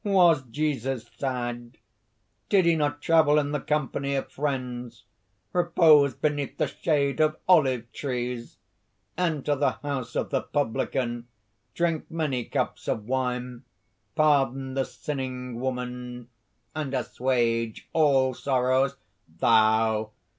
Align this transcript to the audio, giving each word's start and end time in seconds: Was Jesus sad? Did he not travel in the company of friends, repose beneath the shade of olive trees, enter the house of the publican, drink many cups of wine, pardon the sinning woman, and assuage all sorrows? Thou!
Was 0.03 0.41
Jesus 0.49 1.07
sad? 1.19 1.77
Did 2.49 2.65
he 2.65 2.75
not 2.75 3.03
travel 3.03 3.37
in 3.37 3.51
the 3.51 3.59
company 3.59 4.15
of 4.15 4.31
friends, 4.31 5.03
repose 5.53 6.15
beneath 6.15 6.57
the 6.57 6.65
shade 6.65 7.21
of 7.21 7.37
olive 7.47 7.91
trees, 7.93 8.57
enter 9.15 9.55
the 9.55 9.73
house 9.83 10.15
of 10.15 10.31
the 10.31 10.41
publican, 10.41 11.27
drink 11.75 12.09
many 12.09 12.45
cups 12.45 12.87
of 12.87 13.05
wine, 13.05 13.63
pardon 14.15 14.73
the 14.73 14.85
sinning 14.85 15.59
woman, 15.59 16.29
and 16.73 16.95
assuage 16.95 17.87
all 17.93 18.33
sorrows? 18.33 18.95
Thou! 19.37 20.09